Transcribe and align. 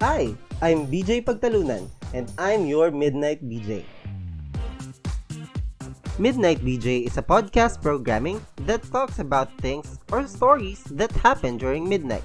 Hi, 0.00 0.32
I'm 0.64 0.88
BJ 0.88 1.20
Pagtalunan, 1.20 1.84
and 2.16 2.24
I'm 2.40 2.64
your 2.64 2.88
Midnight 2.88 3.44
BJ. 3.44 3.84
Midnight 6.16 6.64
BJ 6.64 7.04
is 7.04 7.20
a 7.20 7.22
podcast 7.22 7.84
programming 7.84 8.40
that 8.64 8.80
talks 8.88 9.20
about 9.20 9.52
things 9.60 10.00
or 10.08 10.24
stories 10.24 10.80
that 10.96 11.12
happen 11.20 11.60
during 11.60 11.84
midnight. 11.84 12.24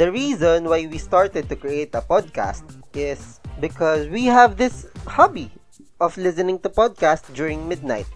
The 0.00 0.08
reason 0.08 0.72
why 0.72 0.88
we 0.88 0.96
started 0.96 1.52
to 1.52 1.56
create 1.60 1.92
a 1.92 2.00
podcast 2.00 2.64
is 2.96 3.44
because 3.60 4.08
we 4.08 4.24
have 4.24 4.56
this 4.56 4.88
hobby 5.04 5.52
of 6.00 6.16
listening 6.16 6.64
to 6.64 6.72
podcasts 6.72 7.28
during 7.36 7.68
midnight 7.68 8.08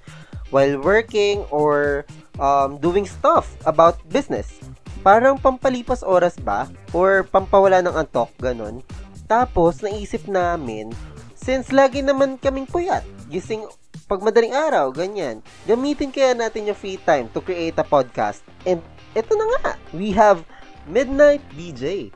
while 0.49 0.81
working 0.81 1.45
or 1.53 2.09
um, 2.41 2.81
doing 2.81 3.05
stuff 3.05 3.61
about 3.69 4.01
business. 4.09 4.57
Parang 5.05 5.37
pampalipas 5.37 6.01
oras 6.01 6.41
ba? 6.41 6.73
Or 6.97 7.29
pampawala 7.29 7.85
ng 7.85 7.93
antok, 7.93 8.33
ganun. 8.41 8.81
Tapos, 9.29 9.85
naisip 9.85 10.25
namin, 10.25 10.89
since 11.37 11.69
lagi 11.69 12.01
naman 12.01 12.41
kaming 12.41 12.65
puyat, 12.65 13.05
gising 13.29 13.69
pag 14.09 14.25
madaling 14.25 14.57
araw, 14.57 14.89
ganyan, 14.89 15.45
gamitin 15.69 16.09
kaya 16.09 16.33
natin 16.33 16.73
yung 16.73 16.77
free 16.77 16.97
time 17.05 17.29
to 17.37 17.45
create 17.45 17.77
a 17.77 17.85
podcast. 17.85 18.41
And 18.65 18.81
ito 19.13 19.33
na 19.37 19.47
nga, 19.61 19.77
we 19.93 20.09
have 20.17 20.41
Midnight 20.89 21.45
DJ. 21.53 22.09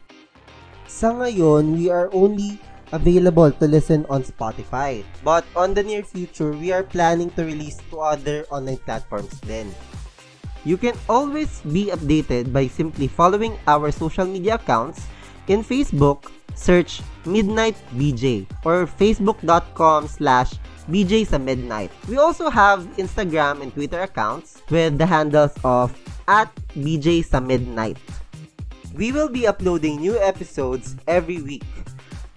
Sa 0.89 1.13
ngayon, 1.13 1.77
we 1.77 1.93
are 1.93 2.09
only 2.17 2.57
available 2.93 3.53
to 3.53 3.65
listen 3.69 4.09
on 4.09 4.25
Spotify. 4.25 5.05
But 5.21 5.45
on 5.53 5.77
the 5.77 5.85
near 5.85 6.05
future, 6.05 6.53
we 6.53 6.73
are 6.73 6.85
planning 6.85 7.29
to 7.37 7.45
release 7.45 7.81
to 7.93 8.01
other 8.01 8.49
online 8.49 8.81
platforms 8.85 9.37
then. 9.45 9.69
You 10.65 10.77
can 10.77 10.95
always 11.09 11.61
be 11.63 11.91
updated 11.91 12.53
by 12.53 12.67
simply 12.67 13.07
following 13.07 13.59
our 13.67 13.91
social 13.91 14.27
media 14.27 14.57
accounts. 14.57 15.07
In 15.49 15.65
Facebook, 15.65 16.29
search 16.55 17.01
Midnight 17.25 17.77
BJ 17.97 18.45
or 18.65 18.87
facebook.com 18.87 20.09
slash 20.09 20.53
BJ 20.89 21.25
sa 21.27 21.39
Midnight. 21.39 21.93
We 22.09 22.17
also 22.17 22.49
have 22.51 22.85
Instagram 22.97 23.63
and 23.63 23.73
Twitter 23.73 24.03
accounts 24.03 24.61
with 24.69 24.99
the 24.99 25.07
handles 25.07 25.53
of 25.65 25.93
at 26.29 26.53
BJ 26.77 27.25
sa 27.25 27.41
Midnight. 27.41 27.97
We 28.97 29.13
will 29.13 29.29
be 29.29 29.47
uploading 29.47 30.01
new 30.01 30.19
episodes 30.19 30.97
every 31.07 31.41
week. 31.41 31.65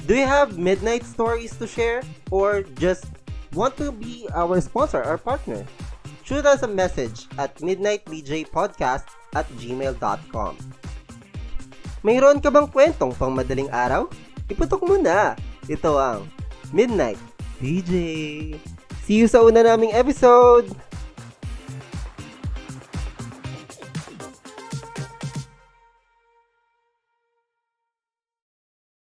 Do 0.06 0.16
you 0.16 0.28
have 0.28 0.58
midnight 0.58 1.06
stories 1.06 1.56
to 1.58 1.66
share 1.66 2.04
or 2.30 2.64
just 2.76 3.06
want 3.54 3.78
to 3.78 3.92
be 3.92 4.28
our 4.36 4.60
sponsor 4.62 5.04
or 5.04 5.18
partner? 5.18 5.66
Shoot 6.32 6.48
us 6.48 6.64
a 6.64 6.72
message 6.72 7.28
at 7.36 7.60
midnightbjpodcast 7.60 9.04
at 9.36 9.44
gmail.com. 9.60 10.56
Mayroon 12.08 12.40
ka 12.40 12.48
bang 12.48 12.72
kwentong 12.72 13.12
pang 13.20 13.36
madaling 13.36 13.68
araw? 13.68 14.08
Iputok 14.48 14.80
mo 14.88 14.96
na! 14.96 15.36
Ito 15.68 16.00
ang 16.00 16.24
Midnight 16.72 17.20
DJ. 17.60 17.92
See 19.04 19.20
you 19.20 19.28
sa 19.28 19.44
una 19.44 19.60
naming 19.60 19.92
episode! 19.92 20.72